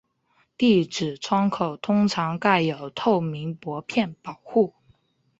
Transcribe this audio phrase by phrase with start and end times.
[0.57, 4.73] 地址窗口通常盖有透明薄片保护。